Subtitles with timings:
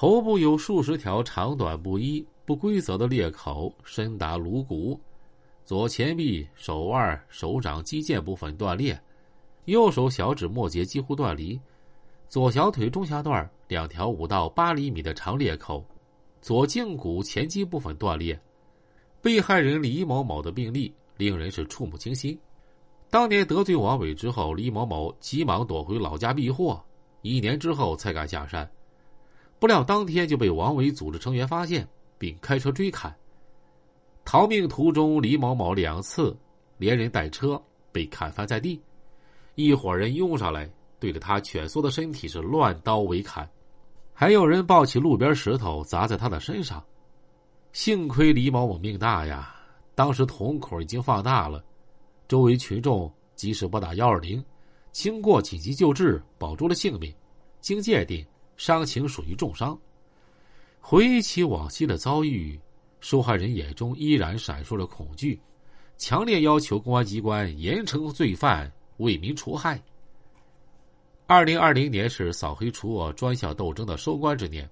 [0.00, 4.96] 头部有数十条长短不一、不规则的裂口，深达颅骨；
[5.64, 8.96] 左前臂、手腕、手掌肌腱部分断裂，
[9.64, 11.58] 右手小指末节几乎断离；
[12.28, 15.84] 左小腿中下段两条五到八厘米的长裂口，
[16.40, 18.40] 左胫骨前肌部分断裂。
[19.20, 22.38] 被害人李某某的病例令人是触目惊心。
[23.10, 26.80] 当年得罪王伟之后，李某某急忙躲回老家避祸，
[27.22, 28.70] 一年之后才敢下山。
[29.58, 33.14] 不料当天就被王伟组织成员发现，并开车追砍。
[34.24, 36.36] 逃命途中，李某某两次
[36.76, 37.60] 连人带车
[37.90, 38.80] 被砍翻在地，
[39.54, 43.48] 一伙人拥上来，对着他蜷缩的身体是乱刀围砍，
[44.12, 46.84] 还有人抱起路边石头砸在他的身上。
[47.72, 49.54] 幸亏李某某命大呀，
[49.94, 51.64] 当时瞳孔已经放大了。
[52.28, 54.44] 周围群众及时拨打幺二零，
[54.92, 57.12] 经过紧急救治，保住了性命。
[57.60, 58.24] 经鉴定，
[58.58, 59.76] 伤情属于重伤。
[60.78, 62.60] 回忆起往昔的遭遇，
[63.00, 65.40] 受害人眼中依然闪烁着恐惧，
[65.96, 69.82] 强烈要求公安机关严惩罪犯，为民除害。
[71.26, 74.68] 二零二零年是扫黑除恶专项斗争的收官之年，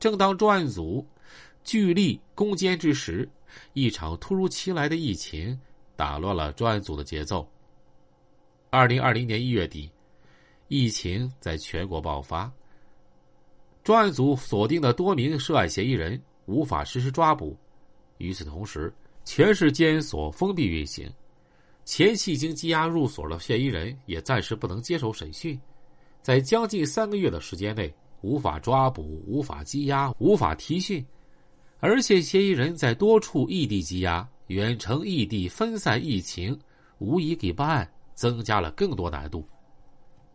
[0.00, 1.06] 正当专案组
[1.62, 3.28] 聚力攻坚之时，
[3.74, 5.56] 一场突如其来的疫情。
[5.96, 7.48] 打乱了专案组的节奏。
[8.68, 9.88] 二零二零年一月底，
[10.66, 12.52] 疫情在全国爆发，
[13.84, 17.54] 专案组锁定的多名涉案嫌疑人无法实施抓捕。
[18.16, 18.90] 与此同时，
[19.24, 21.06] 全市监所封闭运行，
[21.84, 25.60] 前期已经羁押入所的嫌疑人也暂时不能接受审讯，
[26.22, 31.04] 在将近三个月的时间内，无法抓捕、无法羁押、无法提讯，
[31.78, 34.26] 而且嫌疑人在多处异地羁押。
[34.48, 36.58] 远程异地分散疫情，
[36.98, 39.46] 无疑给办案增加了更多难度。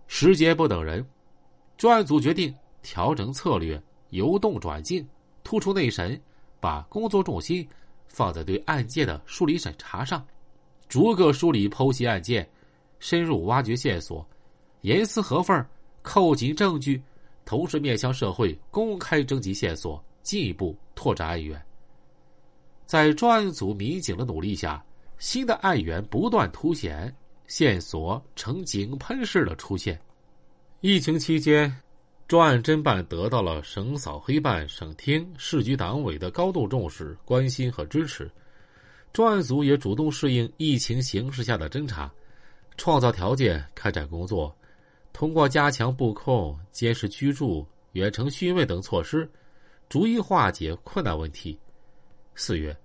[0.08, 1.06] 时间不等人，
[1.78, 5.08] 专案组决定调整策略，由动转静，
[5.44, 6.20] 突出内神，
[6.60, 7.68] 把工作重心
[8.08, 10.26] 放在对案件的梳理审查上，
[10.88, 12.50] 逐个梳理剖析案件，
[13.00, 14.28] 深入挖掘线索，
[14.82, 15.66] 严丝合缝
[16.02, 17.02] 扣紧证据，
[17.46, 21.62] 同时面向社会公开征集线索，进一步拓展案源。
[22.86, 24.84] 在专案组民警的努力下，
[25.20, 27.14] 新的案源不断凸显，
[27.46, 30.00] 线索呈井喷式的出现。
[30.82, 31.72] 疫情期间，
[32.30, 38.30] 专案侦办得到了省扫黑办、省厅、市局党委的高度重视、关心和支持。
[39.12, 42.14] 专案组也主动适应疫情形势下的侦查，
[42.78, 44.56] 创造条件开展工作，
[45.12, 49.28] 通过加强布控、监视居住、远程讯问等措施，
[49.90, 51.58] 逐一化解困难问题。
[52.36, 52.78] 四月，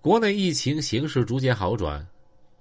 [0.00, 2.04] 国内疫情形势逐渐好转，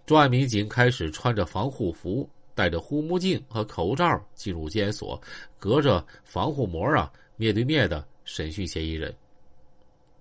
[0.05, 5.19] 专案民警开始穿着防护服、戴着护目镜和口罩进入监所，
[5.57, 9.13] 隔着防护膜啊，面对面的审讯嫌疑人。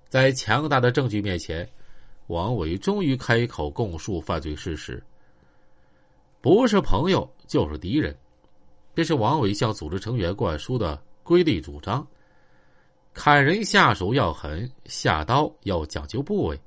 [0.08, 1.68] 在强大的证据面前，
[2.26, 5.02] 王伟终于开口供述犯罪事实。
[6.40, 8.16] 不是朋友就是敌人，
[8.94, 12.06] 这是王伟向组织成员灌输的规律主张。
[13.12, 16.60] 砍人下手要狠，下刀要讲究部位，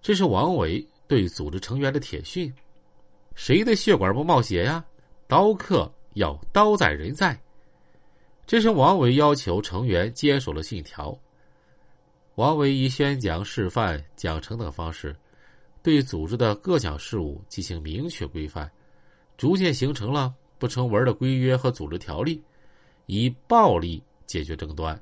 [0.00, 2.52] 这是王伟对组织成员的铁训。
[3.34, 4.84] 谁的血管不冒血呀？
[5.26, 7.38] 刀客要刀在人在，
[8.46, 11.18] 这是王伟要求成员坚守的信条。
[12.36, 15.14] 王伟以宣讲、示范、奖惩等方式，
[15.82, 18.70] 对组织的各项事务进行明确规范，
[19.36, 22.42] 逐渐形成了不成文的规约和组织条例，
[23.06, 25.00] 以暴力解决争端。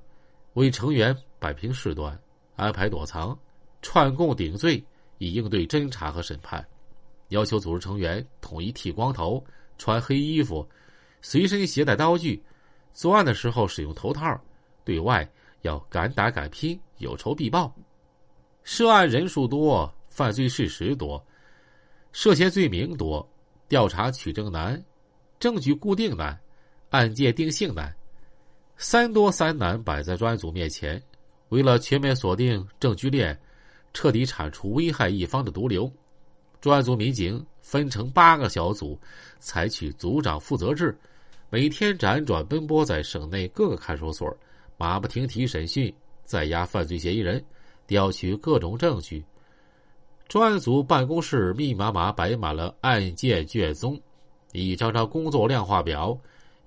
[0.55, 2.19] 为成员摆平事端，
[2.57, 3.39] 安排躲藏、
[3.81, 4.83] 串供顶罪，
[5.19, 6.65] 以应对侦查和审判。
[7.33, 9.43] 要求组织成员统一剃光头、
[9.79, 10.69] 穿黑衣服，
[11.23, 12.43] 随身携带刀具，
[12.93, 14.41] 作案的时候使用头套。
[14.85, 15.29] 对外
[15.63, 17.75] 要敢打敢拼，有仇必报。
[18.65, 21.25] 涉案人数多，犯罪事实多，
[22.13, 23.27] 涉嫌罪名多，
[23.67, 24.81] 调查取证难，
[25.41, 26.39] 证据固定难，
[26.91, 27.95] 案件定性难。
[28.77, 31.01] 三多三难摆在专案组面前，
[31.49, 33.41] 为了全面锁定证据链，
[33.95, 35.91] 彻底铲除危害一方的毒瘤，
[36.63, 38.97] 专案组民警分成八个小组，
[39.41, 40.97] 采取组长负责制，
[41.51, 44.33] 每天辗转奔波在省内各个看守所，
[44.79, 45.93] 马不停蹄审讯
[46.25, 47.45] 在押犯罪嫌疑人，
[47.89, 49.25] 调取各种证据。
[50.29, 54.01] 专案组办公室密麻麻摆满了案件卷宗，
[54.53, 56.17] 一张张工作量化表，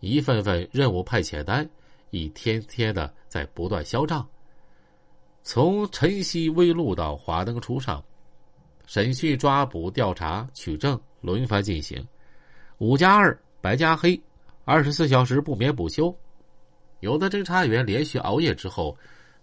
[0.01, 1.67] 一份份任务派遣单。
[2.09, 4.27] 一天天的在不断销账。
[5.41, 8.03] 从晨曦微露到华灯初上，
[8.85, 12.05] 审讯、抓捕、调查、取证轮番进行，
[12.77, 14.19] 五加二、白加黑，
[14.63, 16.15] 二十四小时不眠不休。
[16.99, 18.97] 有的侦查员连续熬夜之后，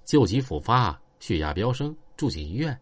[0.05, 2.77] 旧疾复发，血压飙升，住进医院。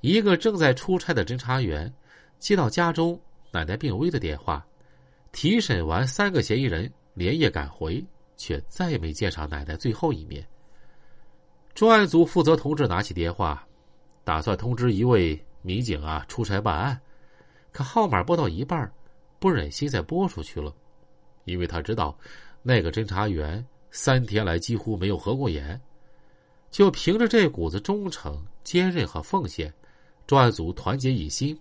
[0.00, 1.92] 一个正在出差的侦查员
[2.38, 3.20] 接到家中
[3.50, 4.64] 奶奶病危的电话，
[5.30, 8.04] 提审完三个嫌疑人，连夜赶回，
[8.36, 10.46] 却再也没见上奶奶最后一面。
[11.74, 13.66] 专案组负责同志拿起电话，
[14.24, 17.00] 打算通知一位民警啊出差办案，
[17.72, 18.92] 可号码拨到一半，
[19.38, 20.74] 不忍心再拨出去了，
[21.44, 22.16] 因为他知道
[22.62, 25.80] 那个侦查员三天来几乎没有合过眼，
[26.70, 29.72] 就凭着这股子忠诚、坚韧和奉献。
[30.24, 31.58] 专案组团结一心，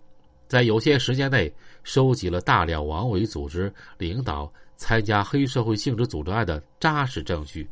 [0.48, 1.52] 在有限时间内
[1.84, 7.68] 收集了大量王伟组织领导参加黑社会性质组织案的扎实证据，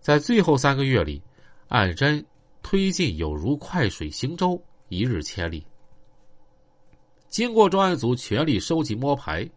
[0.00, 1.20] 在最后三个月里，
[1.68, 2.22] 案侦
[2.62, 5.64] 推进有如快水行舟，一日千里。
[7.28, 9.48] 经过专案组全力收集摸排，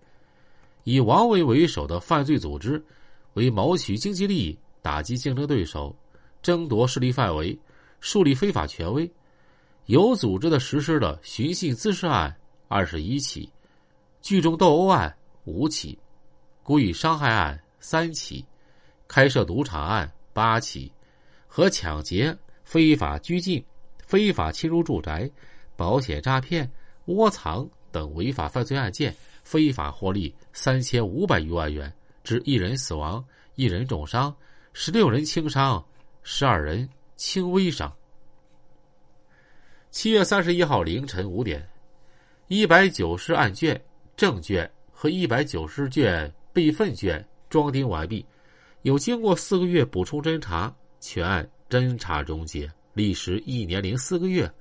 [0.86, 2.82] 以王伟为首的犯罪组织
[3.34, 5.94] 为谋取经济利益、打击竞争对手、
[6.42, 7.58] 争夺势力范围、
[8.00, 9.12] 树立非法权威。
[9.88, 12.34] 有组织的实施了寻衅滋事案
[12.70, 13.50] 二十一起，
[14.22, 16.00] 聚众斗殴案五起，
[16.64, 18.44] 故意伤害案三起，
[19.06, 20.90] 开设赌场案八起，
[21.46, 23.64] 和抢劫、非法拘禁、
[24.06, 25.30] 非法侵入住宅、
[25.76, 26.70] 保险诈骗、
[27.06, 29.14] 窝藏等违法犯罪案件，
[29.44, 31.92] 非法获利三千五百余万元，
[32.24, 33.24] 致一人死亡、
[33.56, 34.36] 一人重伤、
[34.74, 35.84] 十六人轻伤、
[36.24, 37.92] 十二人轻微伤。
[39.90, 41.68] 七月三十一号凌晨五点，
[42.48, 43.82] 一百九十案卷、
[44.16, 48.26] 证卷和一百九十卷备份卷装订完毕。
[48.84, 54.52] 有经过四个月补充侦查，全案侦查终结，历时一年零四个月。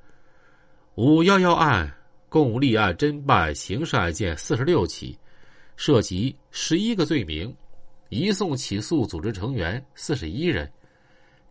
[0.97, 1.91] 五幺幺案
[2.29, 5.19] 共立案侦办刑事案件四十六起，
[5.77, 7.57] 涉及十一个罪名，
[8.11, 10.71] 移送起诉组织成员四十一人，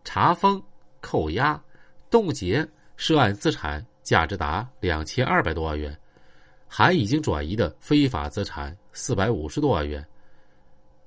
[0.04, 0.62] 查封、
[1.00, 1.60] 扣押、
[2.08, 2.64] 冻结。
[2.96, 5.98] 涉案资产价值达两千二百多万元，
[6.68, 10.06] 含已经转移的非法资产四百五十多万元。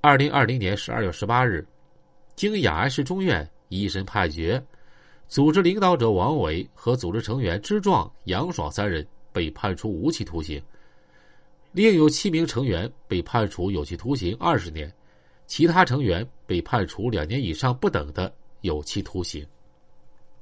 [0.02, 1.66] 二零二零年十二月十八日，
[2.36, 4.62] 经雅安市中院一审判决，
[5.28, 10.60] 组织领导者王伟和组织成员支壮、杨爽三人被判处无期徒刑，
[11.72, 14.90] 另有七名成员被判处有期徒刑二十年，
[15.46, 18.32] 其他成员被判处两年以上不等的
[18.62, 19.46] 有期徒刑。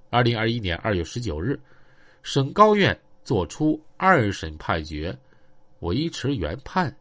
[0.08, 1.58] 二零二一年二月十九日，
[2.22, 5.18] 省高院作出二审判决，
[5.80, 6.96] 维持原判。